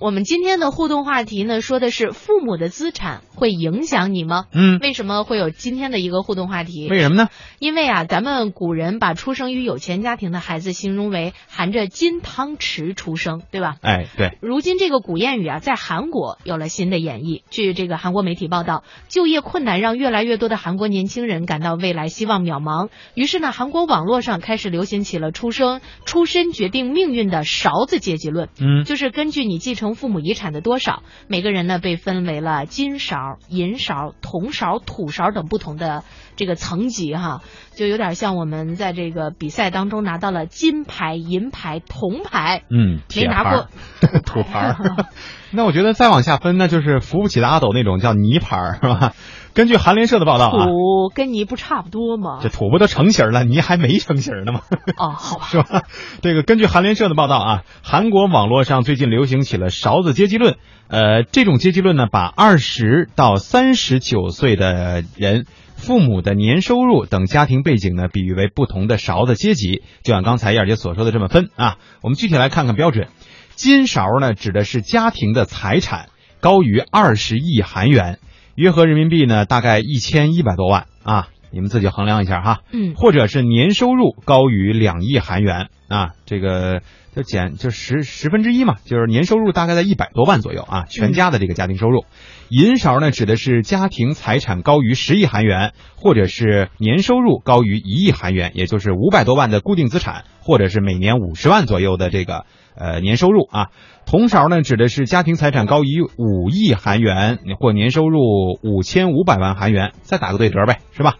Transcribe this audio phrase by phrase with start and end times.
[0.00, 3.22] 我们今天的互动话题呢，说的是父母的资产。
[3.38, 4.46] 会影响你吗？
[4.52, 6.88] 嗯，为什么会有今天的一个互动话题？
[6.88, 7.28] 为什么呢？
[7.58, 13.76] 因为啊，咱们古人把出生于有钱家庭的孩子形容为含着金汤匙出生，对吧？
[13.80, 17.42] 哎，对，如今这个古谚语啊，在韩国有了新的演绎。
[17.48, 22.88] 据这个韩国媒体报道，就业困难让越来越多的韩国年轻人感到未来希望渺茫。
[23.14, 28.48] 于是呢，韩国网络上开始流行起了出生出身决定命运的勺子阶级论。
[28.60, 36.04] 嗯，就是根据你继承父母遗产的多少，每个人呢被分为了金勺、银勺、铜勺、土勺等不同的
[36.36, 37.42] 这个层级哈，
[37.74, 43.68] 就有点像我们在这个比赛当中拿到了金牌、银牌、铜牌，嗯，没拿过
[44.24, 44.76] 土牌。
[45.50, 49.14] 那我觉得再往下分那，就是扶不起的阿斗那种叫泥牌，是吧？
[49.54, 52.48] 根据韩联社的报道啊，土跟泥不差不多吗这？
[52.48, 54.60] 土不都成型了，泥还没成型呢吗？
[54.96, 55.82] 哦，好吧， 是吧？
[56.22, 60.56] 这个根据韩联社的报道啊，韩国网络上最近流行起了勺子阶级论。
[60.88, 65.46] 呃，这种阶级论呢，把二十到三十九岁的人。
[65.78, 71.76] 父母的年收入等家庭背景呢，比喻为不同的勺子阶级，就像刚才燕儿姐所说的这么分啊。
[72.02, 73.06] 我们具体来看看标准。
[73.54, 76.08] 金勺呢，指的是家庭的财产
[76.40, 78.18] 高于二十亿韩元，
[78.58, 82.62] 约合人民币呢大概一千一百多万啊，你们自己衡量一下哈。
[82.72, 86.82] 嗯，或者是年收入高于两亿韩元啊，这个
[87.14, 92.04] 就减就十十分之一嘛，就是年收入大概在一百多万左右啊，全家的这个家庭收入。
[92.50, 102.44] 银勺呢，指的是家庭财产高于十亿韩元，或者是年收入高于一亿韩元，也就是五百多万的固定资产，或者是每年五十万左右的这个
[102.76, 103.68] 呃年收入啊。
[104.06, 108.20] 铜勺呢，指的是家庭财产高于五亿韩元或年收入
[108.62, 111.16] 五千五百万韩元，再打个对折呗，是吧？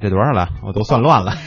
[0.00, 0.48] 这多少了？
[0.66, 1.34] 我都算乱了。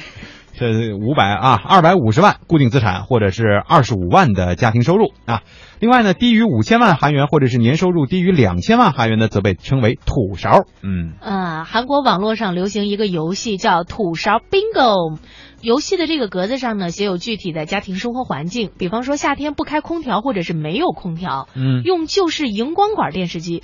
[0.58, 5.44] 这五百啊，二百五十万固定资产，或者是二十五万的家庭收入啊。
[5.80, 10.64] 另外呢，低于五千万韩元或者是年收入低于两千万韩元的，则被称为土勺。
[10.82, 15.20] 嗯，啊，韩国网络上流行一个游戏叫土勺 bingo。
[15.62, 23.62] 游戏的这个格子上呢，写有具体的家庭生活环境，比方说夏天不开空调，或者是没有空调，嗯用旧式荧光管电视机。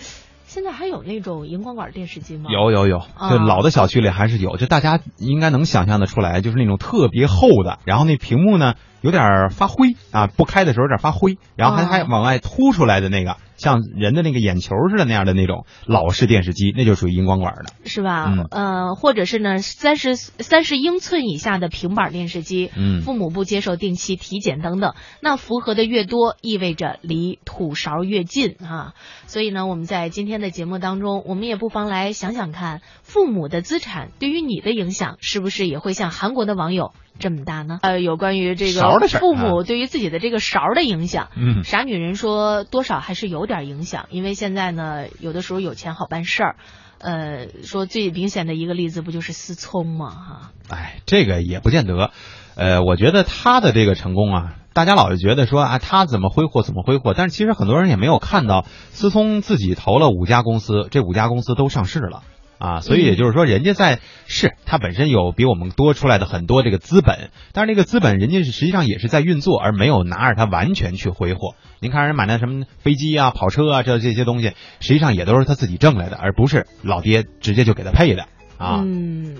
[0.53, 2.51] 现在还有那种荧光管电视机吗？
[2.51, 3.31] 有有有，啊。
[3.31, 17.65] 就老的小区里还是有，就大家应该能想象得出来，就是那种特别厚的，然后那屏幕呢有点发灰啊，不开的时候有点发灰，然后还哦还往外凸出来的那个，像人的那个眼球似的那样的那种老式电视机，那就属于荧光管的。
[17.85, 18.25] 是吧？
[18.27, 28.93] 嗯呃，或者是呢，三十三十英寸以下的平板电视机，嗯父母不接受定期体检等等，那符合的越多，意味着离土勺越近啊。
[29.27, 37.79] 所以呢，我们在今天的节目当中，我们也不妨来想想看，父母的资产对于你的影响，是不是也会像韩国的网友这么大呢？
[37.81, 46.55] 呃，有关于这个勺的事父母对于自己的这个勺的影响，嗯傻女人说多少还是有点影响，因为现在呢，有的时候有钱好办事儿。
[46.99, 50.09] 呃，说最明显的一个例子不就是思聪吗？
[50.09, 52.11] 哈，哎，这个也不见得。
[52.55, 62.23] 呃，我觉得他的这个成功啊，大家老是觉得说啊，他怎么挥霍怎么挥霍，但是其实很多人也没有看到，思聪自己投了五家公司，这五家公司都上市了。
[62.63, 71.55] 啊，所以也就是说，人家在是他本身有比我们多出来的很多这个资本，但是这个资本人家是实际上也是在运作，而没有拿着它完全去挥霍。
[71.81, 78.81] 您看人买那什么飞机啊、跑车啊，这这些东西，实际上也都是他自己挣来的，而不是老爹直接就给他配的啊。
[78.81, 79.35] 嗯，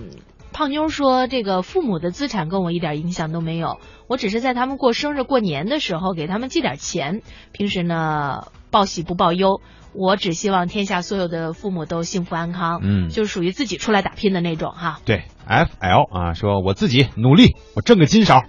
[0.52, 9.60] 胖妞说这个父母的资产跟我一点影响都没有，我只是在他们过生日、过年的时候给他们寄点钱，平时呢报喜不报忧。
[9.92, 14.98] 我只希望天下所有的父母都幸福安康，嗯就是属于自己出来打拼的那种哈。
[15.04, 18.42] 对，F L 啊，说我自己努力，我挣个金勺，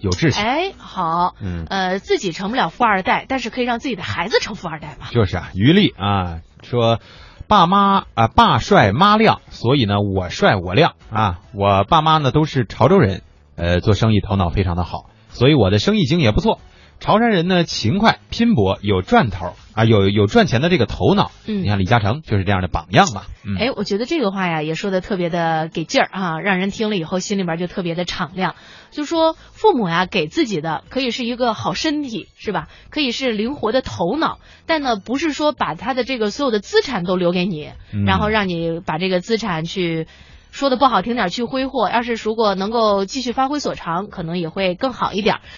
[0.00, 0.42] 有志气。
[0.42, 5.06] 哎，好，嗯呃，自己成不了富二代，但是可以让自己的孩子成富二代嘛。
[5.12, 6.98] 就是啊，于力啊说，
[7.46, 11.38] 爸妈啊爸帅妈靓，所以呢我帅我靓啊。
[11.54, 13.22] 我爸妈呢都是潮州人，
[13.54, 16.58] 呃，做生意头脑非常的好，所以我的生意经也不错。
[17.00, 21.30] 潮汕人呢勤快拼搏，有赚头啊，有有赚钱的这个头脑。
[21.46, 23.22] 嗯你看李嘉诚就是这样的榜样嘛。
[23.44, 28.54] 嗯，哎，我觉得这个话呀也说的特别的给劲儿啊，让人听了以后心里边就特别的敞亮。
[28.90, 32.68] 就说父母呀给自己的可以是一个好身体，是吧？
[32.90, 40.06] 可以是灵活的头脑，但呢不是说把他的这个所有的资产都留给你，嗯然后让你把这个资产去。
[40.50, 45.40] 说的不好听点去挥霍，要是如果能够继续发挥所长，可能也会更好一点儿。